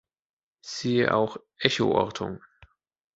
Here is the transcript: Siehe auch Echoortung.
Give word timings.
Siehe 0.65 1.11
auch 1.13 1.37
Echoortung. 1.59 2.41